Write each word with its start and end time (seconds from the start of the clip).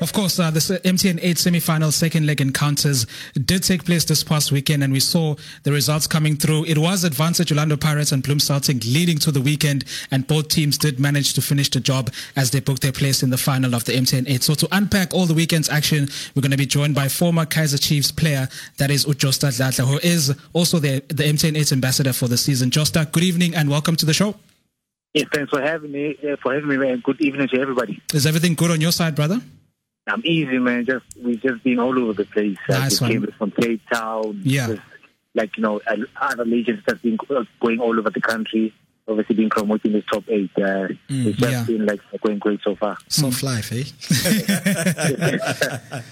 Of 0.00 0.12
course, 0.12 0.38
uh, 0.38 0.52
the 0.52 0.60
MTN 0.60 1.18
8 1.20 1.38
semi-final 1.38 1.90
second 1.90 2.24
leg 2.24 2.40
encounters 2.40 3.04
did 3.32 3.64
take 3.64 3.84
place 3.84 4.04
this 4.04 4.22
past 4.22 4.52
weekend 4.52 4.84
and 4.84 4.92
we 4.92 5.00
saw 5.00 5.34
the 5.64 5.72
results 5.72 6.06
coming 6.06 6.36
through. 6.36 6.66
It 6.66 6.78
was 6.78 7.02
Advantage 7.02 7.50
Orlando 7.50 7.76
Pirates 7.76 8.12
and 8.12 8.22
Bloemfontein 8.22 8.78
leading 8.86 9.18
to 9.18 9.32
the 9.32 9.40
weekend 9.40 9.84
and 10.12 10.24
both 10.24 10.50
teams 10.50 10.78
did 10.78 11.00
manage 11.00 11.34
to 11.34 11.42
finish 11.42 11.68
the 11.68 11.80
job 11.80 12.12
as 12.36 12.52
they 12.52 12.60
booked 12.60 12.82
their 12.82 12.92
place 12.92 13.24
in 13.24 13.30
the 13.30 13.36
final 13.36 13.74
of 13.74 13.86
the 13.86 13.92
MTN 13.92 14.28
8. 14.28 14.44
So 14.44 14.54
to 14.54 14.68
unpack 14.70 15.12
all 15.12 15.26
the 15.26 15.34
weekend's 15.34 15.68
action, 15.68 16.08
we're 16.36 16.42
going 16.42 16.52
to 16.52 16.56
be 16.56 16.66
joined 16.66 16.94
by 16.94 17.08
former 17.08 17.44
Kaizer 17.44 17.82
Chiefs 17.82 18.12
player, 18.12 18.48
that 18.76 18.92
is 18.92 19.04
Ujosta 19.04 19.48
Dladla, 19.48 19.84
who 19.84 19.98
is 19.98 20.32
also 20.52 20.78
the, 20.78 21.02
the 21.08 21.24
MTN 21.24 21.58
8 21.58 21.72
ambassador 21.72 22.12
for 22.12 22.28
the 22.28 22.36
season. 22.36 22.70
Josta, 22.70 23.10
good 23.10 23.24
evening 23.24 23.52
and 23.56 23.68
welcome 23.68 23.96
to 23.96 24.06
the 24.06 24.14
show. 24.14 24.36
Yes, 25.12 25.26
thanks 25.34 25.50
for 25.50 25.60
having 25.60 25.90
me. 25.90 26.16
Uh, 26.22 26.36
for 26.40 26.54
having 26.54 26.68
me, 26.68 26.76
man. 26.76 27.02
Good 27.04 27.20
evening 27.20 27.48
to 27.48 27.60
everybody. 27.60 28.00
Is 28.14 28.26
everything 28.26 28.54
good 28.54 28.70
on 28.70 28.80
your 28.80 28.92
side, 28.92 29.16
brother? 29.16 29.40
I'm 30.08 30.22
easy, 30.24 30.58
man. 30.58 30.86
Just 30.86 31.04
we've 31.22 31.40
just 31.40 31.62
been 31.62 31.78
all 31.78 31.98
over 31.98 32.12
the 32.12 32.24
place. 32.24 32.56
Nice 32.68 33.00
uh, 33.00 33.04
one. 33.04 33.12
came 33.12 33.26
from 33.38 33.50
Cape 33.52 33.82
Town. 33.92 34.40
Yeah. 34.44 34.68
Just, 34.68 34.82
like 35.34 35.56
you 35.56 35.62
know, 35.62 35.80
other 36.20 36.44
legions 36.44 36.82
that's 36.86 37.00
been 37.00 37.18
going 37.60 37.80
all 37.80 37.98
over 37.98 38.10
the 38.10 38.20
country 38.20 38.74
obviously 39.08 39.36
been 39.36 39.48
promoting 39.48 39.92
the 39.92 40.02
top 40.02 40.24
eight. 40.28 40.50
Uh, 40.56 40.88
mm, 41.08 41.26
it's 41.26 41.38
just 41.38 41.52
yeah. 41.52 41.64
been 41.64 41.86
like 41.86 42.00
going 42.22 42.38
great 42.38 42.60
so 42.62 42.74
far. 42.76 42.96
Soft 43.08 43.42
life, 43.42 43.72
eh? 43.72 43.84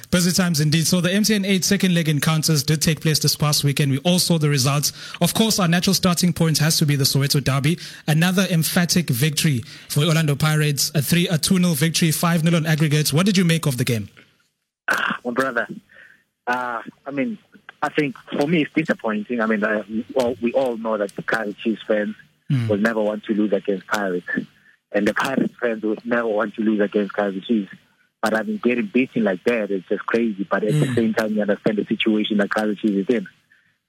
Busy 0.10 0.32
times 0.32 0.60
indeed. 0.60 0.86
So 0.86 1.00
the 1.00 1.10
MTN 1.10 1.46
8 1.46 1.64
second 1.64 1.94
leg 1.94 2.08
encounters 2.08 2.62
did 2.62 2.80
take 2.80 3.00
place 3.00 3.18
this 3.18 3.36
past 3.36 3.64
weekend. 3.64 3.92
We 3.92 3.98
all 3.98 4.18
saw 4.18 4.38
the 4.38 4.48
results. 4.48 4.92
Of 5.20 5.34
course, 5.34 5.58
our 5.58 5.68
natural 5.68 5.94
starting 5.94 6.32
point 6.32 6.58
has 6.58 6.78
to 6.78 6.86
be 6.86 6.96
the 6.96 7.04
Soweto 7.04 7.42
Derby. 7.42 7.78
Another 8.06 8.46
emphatic 8.50 9.10
victory 9.10 9.62
for 9.88 10.02
Orlando 10.04 10.34
Pirates. 10.34 10.90
A 10.94 11.02
3 11.02 11.28
a 11.28 11.38
2 11.38 11.58
0 11.58 11.74
victory, 11.74 12.10
5 12.10 12.40
0 12.42 12.56
on 12.56 12.66
aggregates. 12.66 13.12
What 13.12 13.26
did 13.26 13.36
you 13.36 13.44
make 13.44 13.66
of 13.66 13.76
the 13.76 13.84
game? 13.84 14.08
Ah, 14.88 15.18
my 15.24 15.32
brother. 15.32 15.68
Uh, 16.46 16.80
I 17.04 17.10
mean, 17.10 17.38
I 17.82 17.88
think 17.88 18.16
for 18.38 18.46
me 18.46 18.62
it's 18.62 18.72
disappointing. 18.72 19.40
I 19.40 19.46
mean, 19.46 19.62
uh, 19.62 19.82
well, 20.14 20.36
we 20.40 20.52
all 20.52 20.76
know 20.76 20.96
that 20.96 21.14
the 21.16 21.22
Kaizer 21.22 21.56
Chiefs 21.56 21.82
fans 21.86 22.14
mm. 22.50 22.68
will 22.68 22.78
never 22.78 23.00
want 23.00 23.24
to 23.24 23.34
lose 23.34 23.52
against 23.52 23.86
Pirates. 23.86 24.28
And 24.92 25.06
the 25.06 25.14
Pirates 25.14 25.54
fans 25.60 25.82
will 25.82 25.96
never 26.04 26.28
want 26.28 26.54
to 26.54 26.62
lose 26.62 26.80
against 26.80 27.12
Kaizer 27.12 27.44
Chiefs. 27.44 27.72
But 28.22 28.34
I 28.34 28.42
mean, 28.42 28.58
getting 28.58 28.86
beaten 28.86 29.24
like 29.24 29.44
that 29.44 29.70
is 29.70 29.82
just 29.88 30.06
crazy. 30.06 30.46
But 30.48 30.64
at 30.64 30.72
mm. 30.72 30.80
the 30.80 30.94
same 30.94 31.14
time, 31.14 31.34
you 31.34 31.42
understand 31.42 31.78
the 31.78 31.84
situation 31.84 32.38
that 32.38 32.50
Kaizer 32.50 32.78
Chiefs 32.78 33.08
is 33.08 33.16
in. 33.16 33.26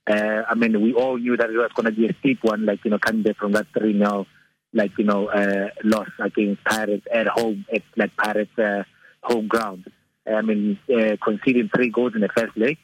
Uh, 0.06 0.44
I 0.50 0.56
mean, 0.56 0.82
we 0.82 0.94
all 0.94 1.18
knew 1.18 1.36
that 1.36 1.50
it 1.50 1.58
was 1.58 1.72
going 1.74 1.86
to 1.86 1.92
be 1.92 2.08
a 2.08 2.14
steep 2.20 2.44
one, 2.44 2.66
like, 2.66 2.84
you 2.86 2.92
know, 2.92 3.00
coming 3.00 3.24
back 3.24 3.38
from 3.38 3.52
that 3.54 3.68
3 3.78 3.98
0, 3.98 4.26
like, 4.74 4.98
you 4.98 5.04
know, 5.04 5.28
uh, 5.28 5.70
loss 5.84 6.08
against 6.20 6.64
Pirates 6.64 7.06
at 7.12 7.28
home, 7.28 7.66
at 7.74 7.84
like 7.98 8.16
Pirates' 8.16 8.58
uh, 8.58 8.84
home 9.22 9.48
ground. 9.48 9.86
I 10.26 10.42
mean, 10.42 10.78
uh, 10.94 11.16
conceding 11.24 11.70
three 11.74 11.90
goals 11.90 12.16
in 12.16 12.22
the 12.22 12.30
first 12.30 12.56
leg, 12.58 12.78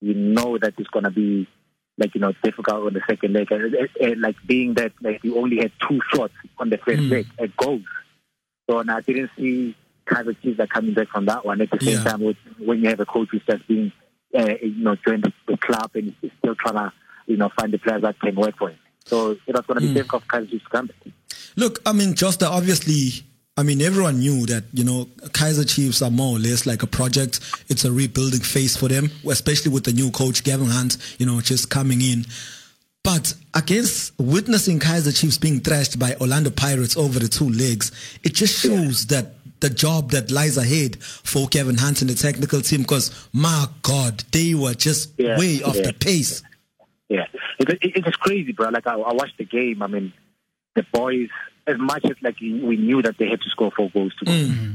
you 0.00 0.14
know 0.14 0.58
that 0.58 0.74
it's 0.78 0.90
going 0.90 1.04
to 1.04 1.10
be 1.10 1.48
like 1.98 2.14
you 2.14 2.20
know 2.20 2.32
difficult 2.42 2.86
on 2.86 2.94
the 2.94 3.02
second 3.08 3.32
leg, 3.32 3.50
and, 3.52 3.74
and, 4.00 4.20
like 4.20 4.36
being 4.46 4.74
that 4.74 4.92
like 5.00 5.22
you 5.22 5.38
only 5.38 5.58
had 5.58 5.72
two 5.88 6.00
shots 6.12 6.34
on 6.58 6.70
the 6.70 6.78
first 6.78 7.02
mm. 7.02 7.10
leg 7.10 7.26
at 7.38 7.56
goals. 7.56 7.82
So 8.68 8.78
and 8.78 8.90
I 8.90 9.00
didn't 9.00 9.30
see 9.36 9.76
Kaizer 10.06 10.36
Chiefs 10.42 10.60
are 10.60 10.66
coming 10.66 10.94
back 10.94 11.08
from 11.08 11.26
that 11.26 11.44
one. 11.44 11.60
At 11.60 11.70
the 11.70 11.80
same 11.80 11.98
yeah. 11.98 12.04
time, 12.04 12.22
with, 12.22 12.36
when 12.58 12.82
you 12.82 12.88
have 12.88 13.00
a 13.00 13.06
coach 13.06 13.28
who's 13.30 13.42
just 13.44 13.66
being 13.68 13.92
uh, 14.34 14.54
you 14.62 14.82
know 14.82 14.96
joined 14.96 15.24
the, 15.24 15.32
the 15.46 15.56
club 15.56 15.90
and 15.94 16.14
is 16.22 16.30
still 16.38 16.54
trying 16.54 16.74
to 16.74 16.92
you 17.26 17.36
know 17.36 17.50
find 17.50 17.72
the 17.72 17.78
players 17.78 18.02
that 18.02 18.18
can 18.20 18.34
work 18.34 18.56
for 18.56 18.70
him. 18.70 18.78
So 19.04 19.32
it 19.32 19.54
was 19.54 19.66
going 19.66 19.80
to 19.80 19.86
be 19.86 19.92
mm. 19.92 19.94
difficult 19.94 20.24
for 20.28 20.44
Chiefs 20.46 20.64
to 20.64 20.70
come 20.70 20.86
back. 20.86 21.12
Look, 21.56 21.80
I 21.84 21.92
mean, 21.92 22.14
just 22.14 22.42
obviously 22.42 23.26
I 23.56 23.64
mean, 23.64 23.82
everyone 23.82 24.18
knew 24.18 24.46
that, 24.46 24.64
you 24.72 24.82
know, 24.82 25.04
Kaizer 25.28 25.68
Chiefs 25.68 26.00
are 26.00 26.10
more 26.10 26.36
or 26.36 26.38
less 26.38 26.64
like 26.64 26.82
a 26.82 26.86
project. 26.86 27.40
It's 27.68 27.84
a 27.84 27.92
rebuilding 27.92 28.40
phase 28.40 28.78
for 28.78 28.88
them, 28.88 29.10
especially 29.28 29.72
with 29.72 29.84
the 29.84 29.92
new 29.92 30.10
coach, 30.10 30.42
Gavin 30.42 30.68
Hunt, 30.68 30.96
you 31.18 31.26
know, 31.26 31.40
just 31.42 31.68
coming 31.68 32.00
in. 32.00 32.24
But 33.04 33.34
against 33.52 34.18
witnessing 34.18 34.78
Kaizer 34.78 35.14
Chiefs 35.18 35.36
being 35.36 35.60
thrashed 35.60 35.98
by 35.98 36.14
Orlando 36.14 36.48
Pirates 36.50 36.96
over 36.96 37.18
the 37.18 37.28
two 37.28 37.50
legs, 37.50 37.92
it 38.22 38.32
just 38.32 38.58
shows 38.58 39.06
that 39.08 39.34
the 39.60 39.68
job 39.68 40.12
that 40.12 40.30
lies 40.30 40.56
ahead 40.56 41.02
for 41.02 41.46
Gavin 41.48 41.76
Hunt 41.76 42.00
and 42.00 42.08
the 42.08 42.14
technical 42.14 42.62
team 42.62 42.82
because, 42.82 43.28
my 43.34 43.66
God, 43.82 44.24
they 44.32 44.54
were 44.54 44.74
just 44.74 45.12
yeah, 45.18 45.38
way 45.38 45.62
off 45.62 45.76
yeah. 45.76 45.88
the 45.88 45.92
pace. 45.92 46.42
Yeah, 47.10 47.26
it, 47.58 47.68
it, 47.68 48.06
it's 48.06 48.16
crazy, 48.16 48.52
bro. 48.52 48.70
Like, 48.70 48.86
I, 48.86 48.94
I 48.94 49.12
watched 49.12 49.36
the 49.36 49.44
game. 49.44 49.82
I 49.82 49.88
mean, 49.88 50.14
the 50.74 50.86
boys 50.90 51.28
as 51.66 51.76
much 51.78 52.04
as 52.04 52.16
like 52.22 52.40
we 52.40 52.76
knew 52.76 53.02
that 53.02 53.16
they 53.18 53.28
had 53.28 53.40
to 53.40 53.48
score 53.50 53.70
four 53.70 53.90
goals 53.90 54.14
to 54.16 54.30
win. 54.30 54.48
Mm-hmm. 54.48 54.72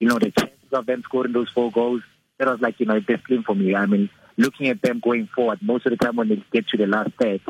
You 0.00 0.08
know, 0.08 0.18
the 0.18 0.30
chances 0.30 0.72
of 0.72 0.86
them 0.86 1.02
scoring 1.02 1.32
those 1.32 1.48
four 1.50 1.70
goals, 1.70 2.02
that 2.38 2.48
was 2.48 2.60
like, 2.60 2.80
you 2.80 2.86
know, 2.86 2.96
a 2.96 3.00
discipline 3.00 3.42
for 3.42 3.54
me. 3.54 3.74
I 3.74 3.86
mean, 3.86 4.08
looking 4.36 4.68
at 4.68 4.80
them 4.80 5.00
going 5.00 5.28
forward, 5.34 5.58
most 5.62 5.86
of 5.86 5.90
the 5.90 5.96
time 5.96 6.16
when 6.16 6.28
they 6.28 6.42
get 6.52 6.68
to 6.68 6.76
the 6.76 6.86
last 6.86 7.10
third, 7.20 7.40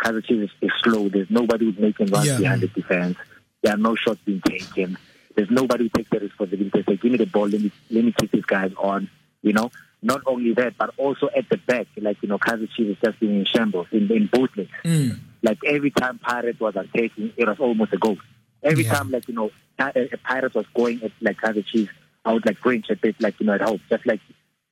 Kaizer 0.00 0.24
Chiefs 0.24 0.52
is, 0.60 0.70
is 0.70 0.72
slow. 0.82 1.08
There's 1.08 1.30
nobody 1.30 1.66
who's 1.66 1.78
making 1.78 2.06
runs 2.08 2.26
yeah. 2.26 2.38
behind 2.38 2.62
the 2.62 2.68
defense. 2.68 3.16
There 3.62 3.74
are 3.74 3.76
no 3.76 3.94
shots 3.94 4.20
being 4.24 4.40
taken. 4.40 4.98
There's 5.36 5.50
nobody 5.50 5.84
who 5.84 5.90
takes 5.90 6.10
the 6.10 6.18
responsibility. 6.18 6.70
They 6.74 6.82
say, 6.82 6.96
give 6.96 7.12
me 7.12 7.18
the 7.18 7.26
ball, 7.26 7.48
let 7.48 7.60
me, 7.60 7.70
let 7.90 8.04
me 8.04 8.12
keep 8.18 8.32
these 8.32 8.44
guys 8.44 8.72
on, 8.76 9.08
you 9.42 9.52
know. 9.52 9.70
Not 10.02 10.22
only 10.26 10.54
that, 10.54 10.78
but 10.78 10.94
also 10.96 11.28
at 11.36 11.48
the 11.50 11.58
back, 11.58 11.86
like, 11.98 12.16
you 12.22 12.28
know, 12.28 12.38
Kaizer 12.38 12.68
Chiefs 12.72 12.90
is 12.90 12.96
just 13.04 13.20
being 13.20 13.38
in 13.40 13.44
shambles 13.44 13.86
in, 13.92 14.10
in 14.10 14.28
both 14.32 14.48
legs. 14.56 14.70
Mm. 14.84 15.18
Like 15.42 15.58
every 15.66 15.90
time 15.90 16.18
Pirates 16.18 16.60
was 16.60 16.76
attacking, 16.76 17.32
it 17.36 17.48
was 17.48 17.58
almost 17.58 17.92
a 17.92 17.98
goal. 17.98 18.18
Every 18.62 18.84
yeah. 18.84 18.94
time, 18.94 19.10
like, 19.10 19.26
you 19.26 19.34
know, 19.34 19.50
a 19.78 20.18
Pirates 20.22 20.54
was 20.54 20.66
going 20.74 21.02
at 21.02 21.12
like 21.22 21.38
Kaizer 21.38 21.64
Chiefs, 21.64 21.92
I 22.24 22.34
would 22.34 22.44
like 22.44 22.60
bring 22.60 22.84
a 22.90 22.96
bit, 22.96 23.16
like, 23.18 23.40
you 23.40 23.46
know, 23.46 23.54
at 23.54 23.62
home. 23.62 23.80
Just 23.88 24.06
like, 24.06 24.20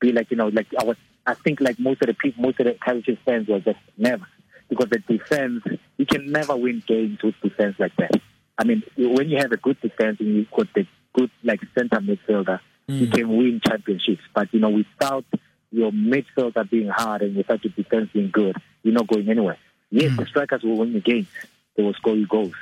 be 0.01 0.13
like, 0.13 0.31
you 0.31 0.37
know, 0.37 0.49
like 0.49 0.67
I 0.79 0.85
was, 0.85 0.97
I 1.27 1.35
think 1.35 1.61
like 1.63 1.79
most 1.79 2.03
of 2.03 2.09
the 2.09 2.15
people, 2.15 2.43
most 2.43 2.61
of 2.61 2.67
the 2.67 2.75
Kaizer 2.75 3.05
Chiefs 3.05 3.23
fans 3.25 3.49
were 3.49 3.61
just 3.61 3.79
nervous 3.97 4.29
because 4.69 4.91
the 4.91 4.99
defense, 4.99 5.65
you 5.97 6.05
can 6.05 6.31
never 6.31 6.55
win 6.55 6.83
games 6.87 7.23
with 7.23 7.35
defense 7.43 7.77
like 7.79 7.97
that. 7.97 8.11
I 8.59 8.65
mean, 8.65 8.83
when 8.97 9.31
you 9.31 9.39
have 9.39 9.53
a 9.53 9.57
good 9.57 9.81
defense 9.81 10.21
and 10.21 10.37
you 10.37 10.47
got 10.55 10.67
the 10.75 10.87
good, 11.15 11.31
like, 11.43 11.61
center 11.75 12.01
midfielder, 12.01 12.61
mm. 12.89 13.01
you 13.01 13.07
can 13.07 13.29
win 13.35 13.63
championships. 13.67 14.23
But, 14.35 14.53
you 14.53 14.61
know, 14.61 14.69
without 14.69 15.25
your 15.71 15.93
midfielder 15.93 16.69
being 16.69 16.89
hard 16.89 17.23
and 17.23 17.37
without 17.37 17.65
your 17.65 17.73
defense 17.75 18.11
being 18.13 18.31
good, 18.31 18.57
you're 18.83 18.93
not 18.93 19.07
going 19.07 19.31
anywhere. 19.31 19.57
Yes, 19.91 20.13
mm. 20.13 20.19
the 20.19 20.27
strikers 20.27 20.63
will 20.63 20.79
win 20.79 20.93
the 20.93 21.01
games. 21.01 21.29
They 21.77 21.83
will 21.83 21.95
score 21.95 22.17
you 22.17 22.27
goals, 22.27 22.55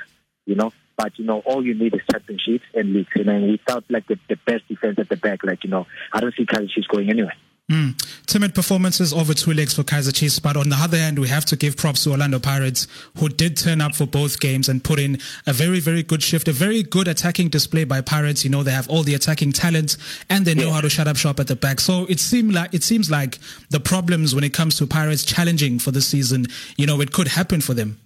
you 0.45 0.55
know. 0.55 0.71
But 0.95 1.19
you 1.19 1.25
know, 1.25 1.39
all 1.39 1.63
you 1.63 1.75
need 1.75 1.93
is 1.93 2.01
championships 2.11 2.65
and 2.73 2.93
leagues. 2.93 3.11
And 3.15 3.27
then 3.27 3.51
without 3.51 3.83
like 3.89 4.07
the, 4.07 4.17
the 4.27 4.35
best 4.35 4.67
defense 4.67 4.97
at 4.97 5.09
the 5.09 5.17
back, 5.17 5.43
like 5.43 5.63
you 5.63 5.69
know, 5.69 5.85
I 6.11 6.19
don't 6.19 6.33
see 6.33 6.45
Chiefs 6.45 6.87
going 6.87 7.09
anywhere. 7.09 7.35
Mm. 7.69 8.01
Timid 8.27 8.55
performances 8.55 9.11
over 9.11 9.33
two 9.33 9.51
legs 9.51 9.73
for 9.73 9.83
Kaizer 9.83 10.15
Chiefs, 10.15 10.39
but 10.39 10.55
on 10.55 10.69
the 10.69 10.77
other 10.77 10.97
hand, 10.97 11.19
we 11.19 11.27
have 11.27 11.43
to 11.45 11.57
give 11.57 11.75
props 11.75 12.05
to 12.05 12.11
Orlando 12.11 12.39
Pirates, 12.39 12.87
who 13.17 13.27
did 13.27 13.57
turn 13.57 13.81
up 13.81 13.93
for 13.93 14.05
both 14.05 14.39
games 14.39 14.69
and 14.69 14.81
put 14.81 14.99
in 14.99 15.19
a 15.45 15.51
very, 15.51 15.81
very 15.81 16.01
good 16.01 16.23
shift, 16.23 16.47
a 16.47 16.53
very 16.53 16.81
good 16.81 17.09
attacking 17.09 17.49
display 17.49 17.83
by 17.83 17.99
Pirates. 17.99 18.45
You 18.45 18.51
know, 18.51 18.63
they 18.63 18.71
have 18.71 18.89
all 18.89 19.03
the 19.03 19.15
attacking 19.15 19.51
talent 19.51 19.97
and 20.29 20.45
they 20.45 20.55
know 20.55 20.67
yeah. 20.67 20.73
how 20.73 20.81
to 20.81 20.89
shut 20.89 21.09
up 21.09 21.17
shop 21.17 21.41
at 21.41 21.47
the 21.47 21.57
back. 21.57 21.81
So 21.81 22.05
it 22.05 22.21
seemed 22.21 22.53
like 22.53 22.73
it 22.73 22.83
seems 22.83 23.11
like 23.11 23.37
the 23.69 23.81
problems 23.81 24.33
when 24.33 24.45
it 24.45 24.53
comes 24.53 24.77
to 24.77 24.87
Pirates 24.87 25.25
challenging 25.25 25.77
for 25.77 25.91
the 25.91 26.01
season, 26.01 26.45
you 26.77 26.85
know, 26.85 27.01
it 27.01 27.11
could 27.11 27.27
happen 27.27 27.59
for 27.59 27.73
them. 27.73 27.99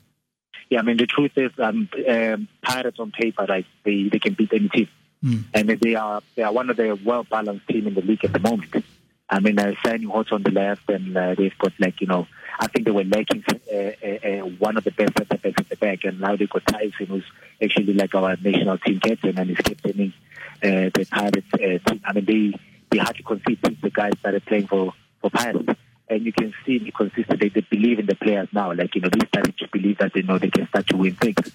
Yeah, 0.72 0.80
I 0.80 0.82
mean 0.82 0.98
the 0.98 1.06
truth 1.06 1.34
is, 1.36 1.52
um, 1.60 1.88
um, 2.08 2.48
Pirates 2.64 2.98
on 3.00 3.12
paper, 3.12 3.46
like 3.48 3.66
they, 3.84 4.08
they 4.08 4.20
can 4.20 4.34
beat 4.34 4.54
any 4.54 4.70
team, 4.70 4.88
mm. 5.24 5.44
and 5.54 5.70
they 5.70 5.96
are 5.96 6.24
they 6.36 6.44
are 6.44 6.54
one 6.54 6.70
of 6.70 6.78
the 6.78 6.98
well 7.04 7.26
balanced 7.26 7.68
team 7.68 7.86
in 7.86 7.94
the 7.94 8.02
league 8.02 8.24
at 8.24 8.34
the 8.34 8.40
moment. 8.40 8.84
I 9.32 9.40
mean, 9.40 9.58
uh, 9.58 9.74
signing 9.84 10.10
Hotto 10.10 10.34
on 10.34 10.44
the 10.44 10.52
left, 10.52 10.90
and 10.90 11.18
uh, 11.18 11.36
they've 11.36 11.58
got 11.58 11.72
like 11.80 12.02
you 12.02 12.08
know, 12.08 12.28
I 12.60 12.68
think 12.68 12.86
they 12.86 12.92
were 12.92 13.06
lacking 13.06 13.46
uh, 13.50 13.76
uh, 13.76 14.28
uh 14.28 14.46
one 14.60 14.76
of 14.76 14.84
the 14.84 14.92
best 14.92 15.18
centre 15.18 15.38
backs 15.38 15.56
at 15.58 15.70
the 15.70 15.78
back, 15.78 16.04
and 16.04 16.20
now 16.20 16.36
they 16.36 16.48
got 16.48 16.68
Tyson, 16.68 17.06
who's 17.08 17.24
actually 17.64 17.94
like 17.94 18.14
our 18.14 18.36
national 18.36 18.78
team 18.80 19.00
captain, 19.00 19.40
and 19.40 19.50
he's 19.50 19.58
captaining 19.60 20.14
uh, 20.62 20.92
the 20.94 21.08
Pirates 21.10 21.48
team. 21.88 22.02
I 22.04 22.12
mean, 22.12 22.26
they 22.26 22.60
they 22.90 22.98
hardly 22.98 23.24
concede 23.24 23.60
since 23.64 23.80
the 23.82 23.90
guys 23.90 24.20
started 24.20 24.46
playing 24.46 24.68
for 24.68 24.94
for 25.22 25.30
Pirates, 25.30 25.80
and 26.10 26.26
you 26.26 26.34
can 26.34 26.54
see 26.66 26.80
the 26.80 26.92
consistency. 26.92 27.38
They, 27.38 27.62
they 27.62 27.68
believe 27.70 28.00
in 28.00 28.08
the 28.08 28.16
players 28.16 28.50
now, 28.52 28.74
like 28.74 28.94
you 28.96 29.02
know, 29.02 29.10
they 29.10 29.26
started 29.28 29.58
to 29.60 29.70
believe 29.72 29.98
that 30.00 30.12
they 30.14 30.24
know 30.24 30.40
they 30.40 30.50
can 30.50 30.68
start 30.68 30.88
to 30.88 30.98
win 30.98 31.16
things. 31.16 31.54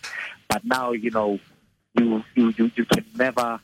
But 0.48 0.64
now, 0.64 0.92
you 0.92 1.10
know, 1.10 1.38
you 1.92 2.24
you 2.34 2.54
you, 2.56 2.70
you 2.74 2.84
can 2.86 3.04
never 3.14 3.60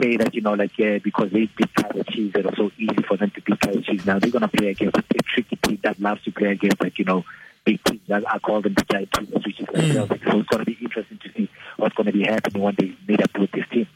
say 0.00 0.16
that, 0.16 0.34
you 0.34 0.40
know, 0.40 0.54
like, 0.54 0.76
yeah, 0.78 0.98
because 0.98 1.30
they 1.30 1.46
beat 1.46 1.72
Kaizer 1.74 2.08
Chiefs, 2.10 2.36
it 2.36 2.44
was 2.44 2.54
so 2.56 2.70
easy 2.78 3.02
for 3.06 3.16
them 3.16 3.30
to 3.30 3.40
beat 3.42 3.58
Kaizer 3.60 3.84
Chiefs. 3.84 4.06
Now 4.06 4.18
they're 4.18 4.30
going 4.30 4.42
to 4.42 4.48
play 4.48 4.68
against 4.68 4.96
a 4.98 5.02
tricky 5.34 5.56
team 5.56 5.78
that 5.82 6.00
loves 6.00 6.22
to 6.24 6.32
play 6.32 6.48
against, 6.52 6.82
like, 6.82 6.98
you 6.98 7.04
know, 7.04 7.24
big 7.64 7.82
teams. 7.84 8.00
I 8.10 8.38
call 8.38 8.62
them 8.62 8.74
the 8.74 8.84
giant 8.90 9.12
teams, 9.12 9.44
which 9.44 9.60
is 9.60 9.66
like 9.72 9.84
mm. 9.84 10.30
So 10.30 10.38
it's 10.40 10.48
going 10.48 10.64
to 10.64 10.64
be 10.64 10.78
interesting 10.80 11.18
to 11.18 11.32
see 11.36 11.50
what's 11.76 11.94
going 11.94 12.06
to 12.06 12.12
be 12.12 12.24
happening 12.24 12.62
when 12.62 12.74
they 12.78 12.94
meet 13.06 13.22
up 13.22 13.36
with 13.38 13.50
this 13.52 13.64
team. 13.70 13.86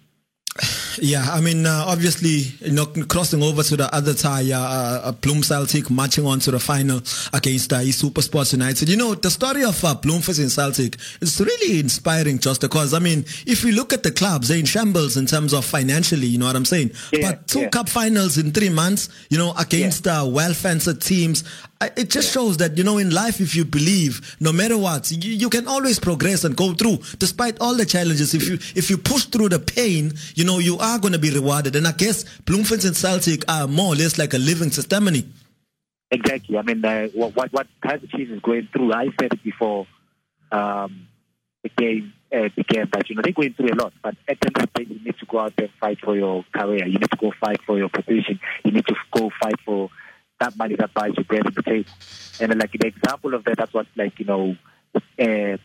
Yeah, 1.01 1.27
I 1.31 1.41
mean, 1.41 1.67
uh, 1.67 1.85
obviously, 1.87 2.53
you 2.61 2.73
know, 2.73 2.87
crossing 2.87 3.43
over 3.43 3.63
to 3.63 3.77
the 3.77 3.95
other 3.95 4.15
tie, 4.15 4.51
uh, 4.53 4.59
uh, 4.59 5.13
Bloem 5.13 5.45
Celtic 5.45 5.91
marching 5.91 6.27
on 6.27 6.41
to 6.41 6.51
the 6.51 6.61
final 6.61 7.01
against 7.33 7.73
uh, 7.73 7.83
Super 7.93 8.23
Sports 8.23 8.53
United. 8.53 8.89
You 8.89 8.97
know, 8.97 9.15
the 9.15 9.31
story 9.31 9.65
of 9.65 9.83
uh, 9.85 9.97
in 10.05 10.51
Celtic 10.51 10.97
is 11.21 11.41
really 11.41 11.81
inspiring 11.81 12.39
just 12.39 12.61
because, 12.61 12.95
I 12.95 12.99
mean, 12.99 13.25
if 13.47 13.65
we 13.65 13.73
look 13.73 13.93
at 13.93 14.03
the 14.03 14.11
clubs, 14.11 14.49
they're 14.49 14.59
in 14.59 14.67
shambles 14.67 15.17
in 15.17 15.27
terms 15.27 15.53
of 15.53 15.65
financially, 15.65 16.27
you 16.27 16.39
know 16.39 16.47
what 16.47 16.57
I'm 16.57 16.65
saying? 16.65 16.93
Yeah, 17.13 17.33
but 17.33 17.49
two 17.49 17.61
yeah. 17.63 17.69
cup 17.69 17.89
finals 17.89 18.39
in 18.39 18.53
three 18.53 18.71
months, 18.71 19.09
you 19.31 19.39
know, 19.39 19.55
against 19.59 20.07
uh, 20.07 20.27
well-fenced 20.29 21.01
teams, 21.01 21.45
it 21.97 22.11
just 22.11 22.33
shows 22.33 22.57
that, 22.59 22.77
you 22.77 22.85
know, 22.85 22.99
in 22.99 23.11
life, 23.11 23.41
if 23.41 23.55
you 23.55 23.65
believe, 23.65 24.37
no 24.41 24.53
matter 24.53 24.77
what, 24.77 25.11
you, 25.11 25.33
you 25.33 25.49
can 25.49 25.67
always 25.67 25.99
progress 25.99 26.45
and 26.45 26.57
go 26.57 26.73
through 26.75 26.99
despite 27.19 27.59
all 27.61 27.75
the 27.75 27.87
challenges. 27.87 28.35
If 28.35 28.49
you, 28.49 28.55
if 28.77 28.91
you 28.91 28.99
push 28.99 29.25
through 29.25 29.51
the 29.51 29.59
pain, 29.59 30.13
you 30.35 30.45
know, 30.45 30.59
you 30.59 30.79
are 30.79 30.99
going 30.99 31.13
to 31.13 31.19
be 31.19 31.31
rewarded. 31.31 31.77
And 31.77 31.87
I 31.87 31.93
guess 31.93 32.25
Bloemfontein 32.41 32.89
and 32.89 32.97
Celtic 32.97 33.51
are 33.51 33.67
more 33.67 33.93
or 33.93 33.97
less 33.97 34.19
like 34.19 34.35
a 34.35 34.39
living 34.39 34.71
testimony. 34.71 35.27
Exactly. 36.11 36.59
I 36.59 36.63
mean, 36.63 36.85
uh, 36.85 37.09
what 37.15 37.53
what 37.53 37.67
Kaizer 37.83 38.11
Chiefs 38.11 38.31
is 38.31 38.41
going 38.41 38.69
through. 38.71 38.93
I 38.93 39.07
said 39.19 39.33
it 39.33 39.43
before 39.43 39.87
um, 40.53 41.09
the 41.63 41.71
game 41.71 42.13
uh, 42.31 42.51
began 42.55 42.89
that 42.93 43.09
you 43.09 43.17
know 43.17 43.23
they're 43.23 43.33
going 43.33 43.55
through 43.55 43.71
a 43.73 43.77
lot. 43.77 43.95
But 44.03 44.17
at 44.29 44.39
the 44.39 44.49
end 44.49 44.57
of 44.59 44.73
the 44.75 44.85
day, 44.85 44.93
you 44.93 45.05
need 45.05 45.19
to 45.19 45.27
go 45.27 45.39
out 45.39 45.57
there 45.57 45.67
and 45.67 45.75
fight 45.81 46.01
for 46.05 46.15
your 46.15 46.45
career. 46.55 46.87
You 46.87 46.99
need 46.99 47.11
to 47.11 47.17
go 47.17 47.33
fight 47.41 47.61
for 47.67 47.79
your 47.79 47.89
position. 47.89 48.39
You 48.63 48.73
need 48.73 48.87
to 48.87 48.95
go 49.11 49.31
fight 49.43 49.59
for 49.65 49.89
that 50.43 50.57
money 50.57 50.77
that 50.77 50.93
buys 50.93 51.13
you 51.17 51.25
bread 51.25 51.47
on 51.47 51.55
the 51.55 51.63
table. 51.63 51.91
And 52.41 52.51
then, 52.51 52.59
like 52.59 52.73
the 52.73 52.87
example 52.87 53.35
of 53.35 53.45
that, 53.45 53.57
that's 53.59 53.73
what 53.73 53.87
like 53.97 54.19
you 54.19 54.27
know. 54.27 54.57
Uh, 55.19 55.57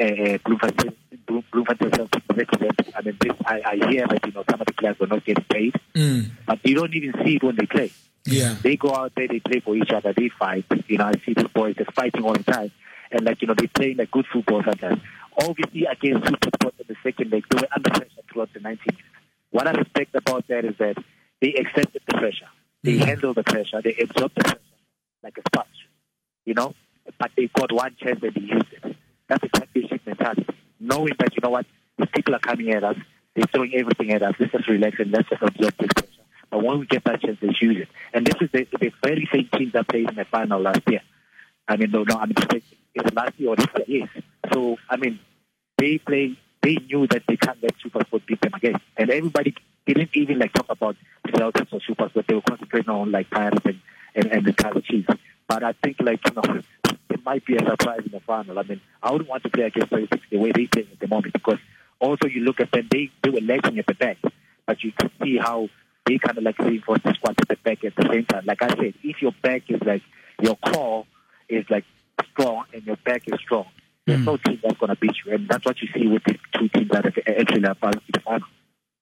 uh, 0.00 0.38
Bloemfontein 0.44 0.92
Bloem- 1.26 1.44
Bloemfontein 1.52 1.90
Celtic 1.92 2.22
represent. 2.34 2.80
I 2.96 3.02
mean, 3.02 3.16
this, 3.20 3.32
I, 3.44 3.60
I 3.72 3.90
hear 3.90 4.06
that 4.06 4.24
you 4.26 4.32
know 4.32 4.44
some 4.48 4.60
of 4.60 4.66
the 4.66 4.72
players 4.72 4.98
were 4.98 5.06
not 5.08 5.24
getting 5.24 5.44
paid, 5.44 5.74
Mm. 5.94 6.30
but 6.46 6.58
you 6.64 6.74
don't 6.76 6.94
even 6.94 7.12
see 7.24 7.36
it 7.36 7.42
when 7.42 7.56
they 7.56 7.66
play. 7.66 7.90
Yeah. 8.24 8.54
They 8.62 8.76
go 8.76 8.94
out 8.94 9.12
there, 9.16 9.28
they 9.28 9.40
play 9.40 9.60
for 9.60 9.74
each 9.76 9.90
other, 9.90 10.12
they 10.16 10.28
fight. 10.30 10.64
You 10.86 10.98
know, 10.98 11.06
I 11.06 11.12
see 11.26 11.34
these 11.34 11.48
boys 11.48 11.74
just 11.76 11.92
fighting 11.92 12.22
all 12.22 12.32
the 12.34 12.44
time. 12.44 12.70
And 13.10 13.24
like, 13.24 13.42
you 13.42 13.48
know, 13.48 13.54
they 13.54 13.66
playing 13.66 13.96
like 13.98 14.10
good 14.10 14.26
football 14.32 14.62
sometimes. 14.64 15.00
Obviously 15.42 15.84
against 15.84 16.26
Super 16.26 16.48
Sport 16.54 16.74
in 16.78 16.84
the 16.88 16.96
second 17.02 17.30
leg, 17.32 17.44
they 17.50 17.56
were 17.60 17.68
under 17.74 17.90
pressure 17.90 18.22
throughout 18.32 18.52
the 18.54 18.60
90 18.60 18.80
minutes. 18.86 19.04
What 19.50 19.66
I 19.66 19.72
respect 19.72 20.14
about 20.14 20.46
that 20.48 20.64
is 20.64 20.76
that 20.78 20.96
they 21.42 21.54
accepted 21.54 22.02
the 22.06 22.14
pressure. 22.16 22.48
They 22.82 22.94
mm-hmm. 22.94 23.04
handled 23.04 23.36
the 23.36 23.44
pressure, 23.44 23.82
they 23.82 23.94
absorbed 23.96 24.34
the 24.36 24.42
pressure 24.42 24.60
like 25.22 25.38
a 25.38 25.42
sponge. 25.48 25.88
You 26.44 26.54
know? 26.54 26.74
But 27.18 27.32
they 27.36 27.48
got 27.48 27.72
one 27.72 27.96
chance 28.00 28.20
and 28.22 28.34
they 28.34 28.40
used 28.40 28.72
it. 28.72 28.96
That's 29.28 29.44
a 29.44 29.58
championship 29.58 30.00
mentality. 30.06 30.46
Knowing 30.78 31.14
that, 31.18 31.34
you 31.34 31.40
know 31.42 31.50
what, 31.50 31.66
these 31.98 32.08
people 32.14 32.34
are 32.34 32.40
coming 32.40 32.70
at 32.70 32.84
us, 32.84 32.96
they're 33.34 33.46
throwing 33.52 33.74
everything 33.74 34.12
at 34.12 34.22
us, 34.22 34.34
let's 34.38 34.52
just 34.52 34.68
relax 34.68 34.98
and 34.98 35.10
let's 35.10 35.28
just 35.28 35.42
absorb 35.42 35.74
this 35.78 35.92
pressure. 35.92 36.22
But 36.50 36.64
when 36.64 36.80
we 36.80 36.86
get 36.86 37.04
that 37.04 37.20
chance, 37.20 37.38
let's 37.42 37.60
use 37.62 37.82
it. 37.82 37.88
And 38.12 38.26
this 38.26 38.34
is 38.40 38.50
the, 38.52 38.66
the 38.78 38.92
very 39.04 39.28
same 39.32 39.48
team 39.54 39.70
that 39.72 39.88
played 39.88 40.08
in 40.08 40.16
the 40.16 40.24
final 40.24 40.60
last 40.60 40.82
year. 40.88 41.02
I 41.68 41.76
mean, 41.76 41.90
no, 41.90 42.02
no, 42.02 42.16
I'm 42.16 42.28
mistaken. 42.28 42.62
Is 42.94 43.04
it 43.04 43.14
last 43.14 43.38
year 43.38 43.50
or 43.50 43.56
this 43.56 43.66
year? 43.86 44.08
Yes. 44.14 44.24
So, 44.52 44.76
I 44.88 44.96
mean, 44.96 45.20
they 45.78 45.98
play, 45.98 46.36
they 46.62 46.74
knew 46.74 47.06
that 47.06 47.22
they 47.28 47.36
can't 47.36 47.62
let 47.62 47.74
Supersport 47.78 48.26
beat 48.26 48.40
them 48.40 48.54
again. 48.54 48.80
And 48.96 49.10
everybody 49.10 49.54
didn't 49.94 50.16
even 50.16 50.38
like 50.38 50.52
talk 50.52 50.66
about 50.68 50.96
Celtics 51.26 51.72
or 51.72 51.80
Supersport. 51.80 52.26
They 52.26 52.34
were 52.34 52.42
concentrating 52.42 52.90
on 52.90 53.10
like 53.10 53.30
Pirates 53.30 53.64
and, 53.64 53.80
and, 54.14 54.26
and 54.26 54.44
the 54.44 54.52
Kaizer 54.52 54.84
Chiefs. 54.84 55.08
But 55.48 55.64
I 55.64 55.72
think 55.72 55.96
like, 56.00 56.20
you 56.28 56.34
know, 56.34 56.62
it 57.10 57.24
might 57.24 57.44
be 57.44 57.56
a 57.56 57.58
surprise 57.60 58.02
in 58.04 58.12
the 58.12 58.20
final. 58.20 58.58
I 58.58 58.62
mean, 58.62 58.80
I 59.02 59.10
wouldn't 59.12 59.28
want 59.28 59.42
to 59.44 59.50
play 59.50 59.64
against 59.64 59.90
36 59.90 60.22
the 60.30 60.38
way 60.38 60.52
they 60.52 60.66
play 60.66 60.86
at 60.90 60.98
the 60.98 61.08
moment 61.08 61.32
because 61.32 61.58
also 61.98 62.28
you 62.28 62.42
look 62.42 62.60
at 62.60 62.70
them, 62.72 62.88
they, 62.90 63.10
they 63.22 63.30
were 63.30 63.40
lacking 63.40 63.78
at 63.78 63.86
the 63.86 63.94
back. 63.94 64.18
But 64.66 64.82
you 64.84 64.92
can 64.92 65.10
see 65.22 65.38
how 65.38 65.68
they 66.06 66.18
kind 66.18 66.38
of 66.38 66.44
like 66.44 66.58
reinforce 66.58 67.00
the 67.02 67.14
squad 67.14 67.40
at 67.40 67.48
the 67.48 67.56
back 67.56 67.84
at 67.84 67.96
the 67.96 68.08
same 68.12 68.24
time. 68.26 68.44
Like 68.46 68.62
I 68.62 68.68
said, 68.68 68.94
if 69.02 69.20
your 69.20 69.32
back 69.42 69.62
is 69.68 69.80
like, 69.82 70.02
your 70.40 70.56
core 70.56 71.06
is 71.48 71.64
like 71.68 71.84
strong 72.32 72.64
and 72.72 72.84
your 72.84 72.96
back 72.96 73.22
is 73.26 73.38
strong, 73.40 73.66
there's 74.06 74.20
hmm. 74.20 74.26
no 74.26 74.36
team 74.36 74.60
that's 74.62 74.78
going 74.78 74.90
to 74.90 74.96
beat 74.96 75.16
you. 75.24 75.32
And 75.34 75.48
that's 75.48 75.64
what 75.64 75.80
you 75.82 75.88
see 75.94 76.06
with 76.06 76.24
the 76.24 76.36
two 76.56 76.68
teams 76.68 76.90
that 76.90 77.04
have 77.04 77.18
actually 77.26 77.64
advanced 77.64 78.06
to 78.06 78.12
the 78.12 78.20
final. 78.20 78.46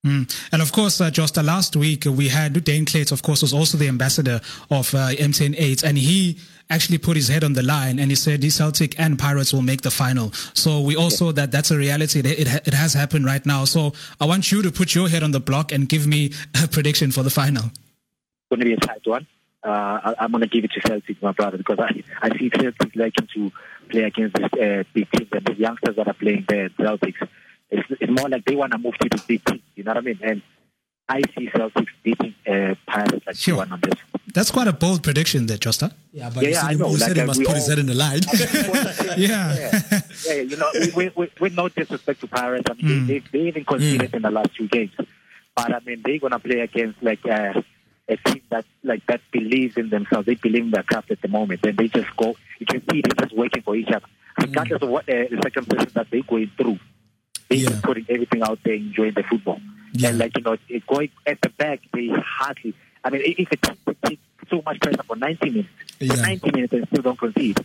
Mm. 0.05 0.49
And 0.53 0.61
of 0.61 0.71
course, 0.71 1.01
uh, 1.01 1.09
Josta, 1.09 1.43
last 1.43 1.75
week 1.75 2.07
uh, 2.07 2.11
we 2.11 2.29
had 2.29 2.63
Dean 2.63 2.85
Klate, 2.85 3.11
of 3.11 3.21
course, 3.21 3.41
was 3.41 3.53
also 3.53 3.77
the 3.77 3.89
ambassador 3.89 4.39
of 4.71 4.93
uh, 4.95 5.09
MTN 5.09 5.55
8, 5.57 5.83
and 5.83 5.97
he 5.97 6.37
actually 6.69 6.97
put 6.97 7.17
his 7.17 7.27
head 7.27 7.43
on 7.43 7.53
the 7.53 7.63
line 7.63 7.99
and 7.99 8.11
he 8.11 8.15
said 8.15 8.41
the 8.41 8.49
Celtic 8.49 8.97
and 8.99 9.17
Pirates 9.17 9.51
will 9.51 9.61
make 9.61 9.81
the 9.81 9.91
final. 9.91 10.31
So 10.53 10.81
we 10.81 10.95
also 10.95 11.31
that 11.31 11.51
that's 11.51 11.71
a 11.71 11.77
reality. 11.77 12.19
It, 12.19 12.25
it, 12.25 12.67
it 12.67 12.73
has 12.73 12.93
happened 12.93 13.25
right 13.25 13.45
now. 13.45 13.65
So 13.65 13.93
I 14.21 14.25
want 14.25 14.51
you 14.51 14.61
to 14.61 14.71
put 14.71 14.93
your 14.93 15.09
head 15.09 15.23
on 15.23 15.31
the 15.31 15.39
block 15.39 15.71
and 15.71 15.89
give 15.89 16.05
me 16.07 16.31
a 16.63 16.67
prediction 16.67 17.11
for 17.11 17.23
the 17.23 17.29
final. 17.29 17.65
It's 17.65 18.49
going 18.49 18.59
to 18.59 18.65
be 18.65 18.73
a 18.73 18.77
tight 18.77 19.01
one. 19.05 19.27
Uh, 19.63 19.69
I, 19.69 20.15
I'm 20.19 20.31
going 20.31 20.41
to 20.41 20.47
give 20.47 20.63
it 20.63 20.71
to 20.71 20.81
Celtic, 20.81 21.21
my 21.21 21.33
brother, 21.33 21.57
because 21.57 21.79
I, 21.79 22.03
I 22.21 22.37
see 22.37 22.49
Celtic 22.49 22.95
liking 22.95 23.27
to 23.33 23.51
play 23.89 24.03
against 24.03 24.35
this 24.35 24.53
uh, 24.53 24.83
big 24.93 25.11
team 25.11 25.27
and 25.33 25.45
the 25.45 25.55
youngsters 25.55 25.95
that 25.97 26.07
are 26.07 26.13
playing 26.13 26.45
there, 26.47 26.69
Celtics. 26.69 27.27
It's, 27.71 27.87
it's 28.01 28.11
more 28.19 28.29
like 28.29 28.45
they 28.45 28.55
want 28.55 28.71
to 28.71 28.77
move 28.77 28.97
to 28.99 29.09
the 29.09 29.23
big 29.27 29.43
team, 29.45 29.61
you 29.75 29.83
know 29.83 29.91
what 29.91 29.97
I 29.97 30.01
mean? 30.01 30.19
And 30.21 30.41
I 31.07 31.21
see 31.35 31.47
Celtics 31.49 31.87
beating 32.03 32.35
uh, 32.47 32.75
Pirates 32.87 33.25
like 33.25 33.35
Sure. 33.35 33.63
2-1 33.65 33.71
on 33.71 33.79
this. 33.81 33.99
That's 34.33 34.51
quite 34.51 34.67
a 34.67 34.73
bold 34.73 35.01
prediction 35.03 35.47
there, 35.47 35.57
Josta. 35.57 35.91
Yeah, 36.11 36.29
but 36.33 36.43
Yeah, 36.43 36.49
you 36.49 36.53
yeah, 36.55 36.61
said, 36.61 36.67
I 36.69 36.73
he- 36.73 36.77
know, 36.79 36.89
you 36.91 36.97
said 36.97 37.07
like, 37.09 37.15
he 37.17 37.21
uh, 37.21 37.25
must 37.25 37.39
we 37.39 37.45
put 37.45 37.55
his 37.55 37.67
head 37.67 37.79
in 37.79 37.85
the 37.87 37.95
line. 37.95 38.19
Yeah. 39.17 39.55
yeah, 39.55 40.01
yeah, 40.27 40.33
you 40.41 40.55
know, 40.57 40.69
with, 40.95 41.15
with, 41.15 41.39
with 41.41 41.53
no 41.55 41.67
disrespect 41.69 42.21
to 42.21 42.27
Pirates, 42.27 42.69
I 42.69 42.73
mean, 42.73 43.07
they, 43.07 43.19
they, 43.19 43.25
they 43.31 43.39
even 43.47 43.65
conceded 43.65 44.13
in 44.13 44.21
the 44.21 44.31
last 44.31 44.55
two 44.55 44.67
games. 44.67 44.91
But 45.55 45.73
I 45.73 45.79
mean, 45.85 46.01
they're 46.05 46.19
gonna 46.19 46.39
play 46.39 46.59
against 46.61 47.01
like 47.03 47.25
uh, 47.25 47.61
a 48.07 48.17
team 48.17 48.41
that 48.49 48.65
like 48.83 49.05
that 49.07 49.21
believes 49.31 49.77
in 49.77 49.89
themselves. 49.89 50.25
They 50.27 50.35
believe 50.35 50.63
in 50.63 50.71
their 50.71 50.83
craft 50.83 51.11
at 51.11 51.21
the 51.21 51.27
moment, 51.27 51.65
and 51.65 51.75
they 51.77 51.87
just 51.89 52.15
go. 52.15 52.35
You 52.59 52.65
can 52.65 52.81
see 52.89 53.01
they're 53.01 53.25
just 53.27 53.35
working 53.35 53.63
for 53.63 53.75
each 53.75 53.89
other, 53.89 54.05
regardless 54.39 54.81
of 54.81 54.89
what 54.89 55.09
uh, 55.09 55.13
the 55.29 55.39
circumstances 55.43 55.93
that 55.93 56.07
they're 56.11 56.21
going 56.21 56.49
through. 56.55 56.79
They're 57.49 57.57
Yeah. 57.59 57.69
just 57.69 57.83
putting 57.83 58.05
everything 58.09 58.41
out 58.43 58.59
there, 58.63 58.75
enjoying 58.75 59.13
the 59.13 59.23
football. 59.23 59.59
Yeah. 59.93 60.09
And 60.09 60.19
like 60.19 60.37
you 60.37 60.43
know, 60.43 60.55
it 60.69 60.85
going 60.87 61.09
at 61.25 61.41
the 61.41 61.49
back, 61.49 61.79
they 61.93 62.07
hardly. 62.09 62.73
I 63.03 63.09
mean, 63.09 63.21
if 63.25 63.51
it 63.51 63.61
takes 64.05 64.21
so 64.49 64.61
much 64.65 64.79
pressure 64.81 65.03
for 65.03 65.15
90 65.15 65.49
minutes, 65.49 65.69
Yeah. 65.99 66.15
90 66.15 66.51
minutes 66.51 66.73
and 66.73 66.87
still 66.87 67.01
don't 67.01 67.17
concede. 67.17 67.59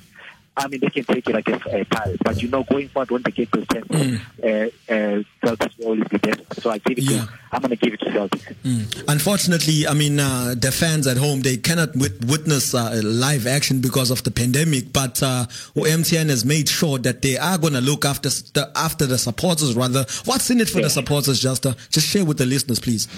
I 0.57 0.69
mean, 0.69 0.79
they 0.81 0.89
can 0.89 1.03
take 1.05 1.29
it 1.29 1.35
against 1.35 1.67
uh, 1.67 1.83
Pirates, 1.91 2.23
but 2.25 2.41
you 2.41 2.49
know, 2.49 2.63
going 2.63 2.89
forward 2.89 3.11
when 3.11 3.23
they 3.23 3.33
get 3.33 3.51
those 3.51 3.67
chances, 3.67 4.21
uh, 4.41 4.47
uh, 4.47 5.23
Celtics 5.45 5.77
will 5.79 5.87
always 5.87 6.07
be 6.09 6.17
there. 6.19 6.35
So 6.53 6.71
I 6.71 6.79
give 6.79 6.97
it 6.99 7.05
Yeah. 7.05 7.25
to. 7.25 7.29
I'm 7.51 7.61
going 7.61 7.71
to 7.71 7.77
give 7.77 7.93
it 7.95 8.01
to 8.01 8.07
Celtics. 8.07 8.55
Mm. 8.65 9.05
Unfortunately, 9.09 9.87
I 9.89 9.95
mean, 9.95 10.21
uh, 10.21 10.55
the 10.57 10.71
fans 10.71 11.09
at 11.09 11.17
home, 11.17 11.41
they 11.41 11.57
cannot 11.57 11.97
wit- 11.97 12.25
witness 12.25 12.73
uh, 12.73 13.01
live 13.03 13.49
action 13.49 13.81
because 13.81 14.13
of 14.13 14.23
the 14.23 14.31
pandemic, 14.31 14.93
but 14.93 15.21
uh, 15.25 15.47
MTN 15.75 16.29
has 16.29 16.45
made 16.45 16.69
sure 16.69 16.99
that 16.99 17.21
they 17.23 17.37
are 17.37 17.59
going 17.59 17.73
to 17.73 17.81
look 17.81 18.05
after 18.05 18.29
the, 18.29 18.71
after 18.77 19.07
the 19.07 19.19
supporters, 19.19 19.75
rather. 19.75 20.07
What's 20.25 20.51
in 20.51 20.61
it 20.61 20.69
for 20.69 20.81
the 20.81 20.91
supporters, 20.91 21.41
just, 21.41 21.65
just 21.91 22.07
share 22.07 22.25
with 22.25 22.39
the 22.39 22.47
listeners, 22.47 22.79
please. 22.79 23.09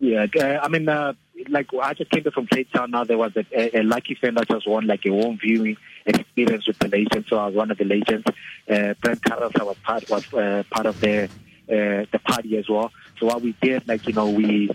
Yeah, 0.00 0.26
uh, 0.40 0.58
I 0.60 0.66
mean, 0.68 0.88
uh, 0.88 1.12
like 1.48 1.68
I 1.80 1.94
just 1.94 2.10
came 2.10 2.22
back 2.24 2.32
from 2.32 2.46
Cape 2.46 2.72
Town. 2.72 2.90
Now 2.90 3.04
there 3.04 3.18
was 3.18 3.32
a, 3.36 3.44
a, 3.52 3.80
a 3.80 3.82
lucky 3.82 4.14
fan 4.14 4.34
that 4.34 4.48
just 4.48 4.66
won 4.66 4.86
like 4.86 5.04
a 5.06 5.10
home 5.10 5.38
viewing 5.40 5.76
experience 6.06 6.66
with 6.66 6.78
the 6.78 6.88
legends. 6.88 7.28
So 7.28 7.38
I 7.38 7.46
was 7.46 7.54
one 7.54 7.70
of 7.70 7.78
the 7.78 7.84
legends. 7.84 8.26
Uh, 8.68 8.94
Brent 9.00 9.22
Carelse 9.22 9.64
was 9.64 9.76
part 9.78 10.08
was 10.10 10.32
uh, 10.34 10.62
part 10.70 10.86
of 10.86 11.00
the 11.00 11.24
uh, 11.24 12.06
the 12.10 12.20
party 12.24 12.56
as 12.56 12.68
well. 12.68 12.92
So 13.18 13.26
what 13.26 13.42
we 13.42 13.54
did, 13.60 13.86
like 13.86 14.06
you 14.06 14.12
know, 14.12 14.30
we 14.30 14.70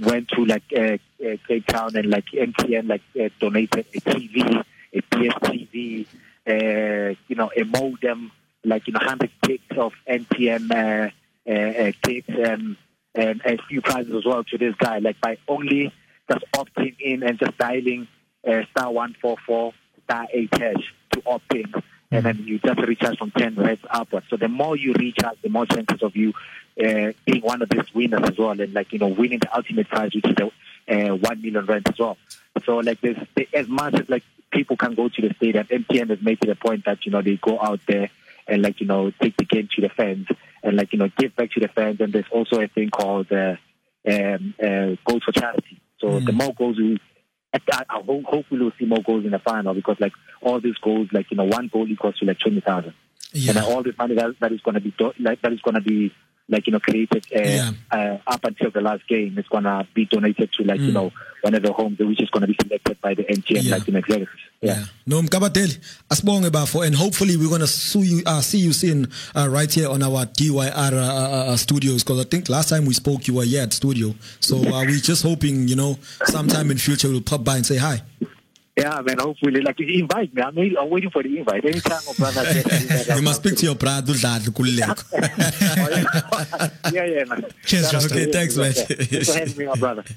went 0.00 0.28
to 0.30 0.44
like 0.44 0.64
uh, 0.76 0.98
uh, 1.24 1.36
Cape 1.46 1.66
Town 1.66 1.96
and 1.96 2.10
like 2.10 2.26
MTN 2.26 2.88
like 2.88 3.02
uh, 3.20 3.28
donated 3.40 3.86
a 3.94 4.00
TV, 4.00 4.64
a 4.92 5.02
PSTV, 5.02 6.06
uh, 6.46 7.14
you 7.28 7.36
know, 7.36 7.50
a 7.56 7.64
modem, 7.64 8.30
like 8.64 8.86
you 8.86 8.92
know, 8.92 9.00
hundred 9.02 9.30
gigs 9.42 9.76
of 9.76 9.92
MTN 10.08 10.70
uh, 10.70 11.10
uh, 11.48 11.52
uh, 11.52 11.92
gigs 12.02 12.28
and 12.28 12.76
and 13.14 13.40
a 13.44 13.58
few 13.68 13.80
prizes 13.80 14.14
as 14.14 14.24
well 14.24 14.44
to 14.44 14.58
this 14.58 14.74
guy, 14.76 14.98
like 14.98 15.20
by 15.20 15.38
only 15.48 15.92
just 16.30 16.44
opting 16.54 16.96
in 17.00 17.22
and 17.22 17.38
just 17.38 17.56
dialing 17.58 18.06
uh, 18.46 18.62
star 18.70 18.92
one 18.92 19.14
four 19.20 19.36
four 19.46 19.72
star 20.08 20.26
eight 20.32 20.48
hash 20.52 20.94
to 21.12 21.22
opt 21.26 21.54
in, 21.54 21.72
and 22.10 22.24
then 22.24 22.38
you 22.44 22.58
just 22.58 22.80
recharge 22.80 23.18
from 23.18 23.30
ten 23.30 23.54
reds 23.54 23.82
upwards. 23.90 24.26
So 24.30 24.36
the 24.36 24.48
more 24.48 24.76
you 24.76 24.94
recharge, 24.94 25.40
the 25.42 25.50
more 25.50 25.66
chances 25.66 26.02
of 26.02 26.16
you 26.16 26.32
uh, 26.82 27.12
being 27.26 27.42
one 27.42 27.60
of 27.62 27.68
these 27.68 27.92
winners 27.94 28.22
as 28.22 28.38
well, 28.38 28.58
and 28.58 28.72
like 28.72 28.92
you 28.92 28.98
know 28.98 29.08
winning 29.08 29.40
the 29.40 29.54
ultimate 29.54 29.88
prize, 29.88 30.14
which 30.14 30.26
is 30.26 30.34
the 30.34 30.50
uh, 30.88 31.14
one 31.14 31.42
million 31.42 31.66
rand 31.66 31.88
as 31.88 31.98
well. 31.98 32.16
So 32.64 32.78
like 32.78 33.00
this, 33.00 33.18
as 33.52 33.68
much 33.68 33.94
as 33.94 34.08
like 34.08 34.24
people 34.50 34.76
can 34.76 34.94
go 34.94 35.08
to 35.08 35.22
the 35.22 35.34
stadium, 35.34 35.66
MTN 35.66 36.10
has 36.10 36.22
made 36.22 36.42
it 36.42 36.48
a 36.48 36.54
point 36.54 36.84
that 36.86 37.04
you 37.04 37.12
know 37.12 37.22
they 37.22 37.36
go 37.36 37.60
out 37.60 37.80
there 37.86 38.10
and 38.46 38.62
like 38.62 38.80
you 38.80 38.86
know 38.86 39.10
take 39.10 39.36
the 39.36 39.44
game 39.44 39.68
to 39.74 39.82
the 39.82 39.90
fans 39.90 40.26
and 40.62 40.76
like 40.76 40.92
you 40.92 40.98
know 40.98 41.10
give 41.18 41.36
back 41.36 41.50
to 41.52 41.60
the 41.60 41.68
fans. 41.68 42.00
And 42.00 42.12
there's 42.12 42.30
also 42.30 42.60
a 42.60 42.68
thing 42.68 42.90
called 42.90 43.30
uh, 43.30 43.56
um, 44.08 44.54
uh, 44.62 44.96
goals 45.04 45.24
for 45.24 45.32
charity. 45.32 45.80
So 46.00 46.20
the 46.20 46.32
more 46.32 46.54
goals 46.54 46.76
we, 46.78 47.00
I, 47.54 47.84
hope, 47.90 48.24
hopefully 48.24 48.60
we'll 48.60 48.72
see 48.78 48.84
more 48.84 49.02
goals 49.02 49.24
in 49.24 49.30
the 49.30 49.38
final 49.38 49.74
because 49.74 49.96
like 50.00 50.12
all 50.42 50.60
these 50.60 50.76
goals, 50.76 51.08
like 51.12 51.30
you 51.30 51.36
know, 51.36 51.44
one 51.44 51.68
goal 51.68 51.88
equals 51.88 52.18
to 52.18 52.26
like 52.26 52.38
twenty 52.38 52.60
thousand, 52.60 52.94
Yeah. 53.32 53.50
and 53.50 53.58
all 53.60 53.82
this 53.82 53.96
money 53.96 54.14
that, 54.16 54.38
that 54.40 54.52
is 54.52 54.60
going 54.60 54.74
to 54.74 54.80
be 54.80 54.92
do, 54.96 55.12
like 55.18 55.40
that 55.42 55.52
is 55.52 55.60
going 55.60 55.74
to 55.76 55.80
be 55.80 56.12
like 56.50 56.66
you 56.66 56.72
know 56.72 56.80
created 56.80 57.24
uh, 57.34 57.40
Yeah. 57.40 57.70
uh, 57.90 58.18
up 58.26 58.44
until 58.44 58.70
the 58.70 58.80
last 58.80 59.06
game 59.08 59.38
is 59.38 59.46
gonna 59.50 59.86
be 59.94 60.06
donated 60.06 60.50
to 60.54 60.64
like 60.64 60.80
you 60.80 60.92
know 60.92 61.12
one 61.42 61.54
of 61.54 61.62
the 61.62 61.72
homes 61.72 61.98
which 61.98 62.22
is 62.22 62.30
gonna 62.30 62.46
be 62.46 62.56
selected 62.60 62.98
by 63.02 63.12
the 63.14 63.24
NGM 63.24 63.64
Yeah. 63.64 63.74
like 63.76 63.86
you 63.86 63.92
know 63.92 63.98
executives. 63.98 64.40
Yeah. 64.60 64.84
No, 65.06 65.22
Mkabateli, 65.22 65.78
asibonge 66.10 66.50
bafo, 66.50 66.84
and 66.84 66.94
hopefully 66.96 67.36
we're 67.36 67.48
gonna 67.48 67.66
see 67.68 68.00
you, 68.00 68.22
uh, 68.26 68.40
see 68.40 68.58
you 68.58 68.72
soon 68.72 69.06
uh, 69.36 69.48
right 69.48 69.72
here 69.72 69.88
on 69.88 70.02
our 70.02 70.26
DYR 70.26 70.92
uh, 70.92 70.96
uh, 70.96 71.52
uh, 71.52 71.56
studios. 71.56 72.02
Because 72.02 72.20
I 72.20 72.24
think 72.28 72.48
last 72.48 72.68
time 72.68 72.84
we 72.84 72.92
spoke, 72.92 73.28
you 73.28 73.34
were 73.34 73.44
here 73.44 73.62
at 73.62 73.72
studio. 73.72 74.12
So 74.40 74.56
uh, 74.56 74.84
we're 74.84 74.98
just 74.98 75.22
hoping, 75.22 75.68
you 75.68 75.76
know, 75.76 75.96
sometime 76.24 76.72
in 76.72 76.78
future 76.78 77.08
we'll 77.08 77.20
pop 77.20 77.44
by 77.44 77.56
and 77.56 77.66
say 77.66 77.76
hi. 77.76 78.02
Yeah, 78.78 79.00
man. 79.06 79.18
Hopefully, 79.18 79.60
like 79.60 79.78
you 79.80 80.00
invite 80.02 80.32
me. 80.34 80.42
I'm, 80.42 80.54
waiting- 80.54 80.78
I'm 80.78 80.90
waiting 80.90 81.10
for 81.10 81.22
the 81.22 81.36
invite. 81.38 81.64
Anytime, 81.64 82.00
my 82.06 82.12
brother. 82.14 82.44
says- 82.44 83.16
you 83.16 83.22
must 83.22 83.40
speak 83.42 83.56
to 83.58 83.66
your 83.66 83.74
brother 83.74 84.12
Udladla 84.12 84.50
Kululeko. 84.58 85.04
yeah, 86.92 87.04
yeah, 87.04 87.24
man. 87.24 87.44
Cheers, 87.64 87.90
Shout 87.90 87.92
Justin. 88.02 88.18
Okay, 88.22 88.32
thanks, 88.32 88.56
man. 88.56 88.72
Thanks 88.72 89.30
for 89.32 89.38
having 89.38 89.56
me, 89.58 89.66
my 89.66 89.74
brother. 89.76 90.04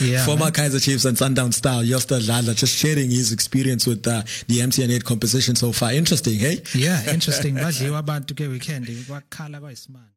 Yeah, 0.00 0.24
Former 0.24 0.44
man. 0.46 0.52
Kaizer 0.52 0.82
Chiefs 0.82 1.04
and 1.04 1.16
Sundown 1.18 1.52
Star, 1.52 1.82
Josta 1.82 2.18
Dladla, 2.20 2.54
just 2.56 2.74
sharing 2.76 3.10
his 3.10 3.32
experience 3.32 3.86
with 3.86 4.06
uh, 4.06 4.22
the 4.48 4.58
MTN8 4.60 5.04
composition 5.04 5.54
so 5.54 5.72
far. 5.72 5.92
Interesting, 5.92 6.38
hey? 6.38 6.62
yeah 6.74 7.12
interesting 7.12 7.54
badliwa 7.54 7.98
abantu 7.98 8.34
ke 8.34 8.46
weekend 8.48 8.86
bakhala 9.08 9.60
bayisimanga 9.60 10.08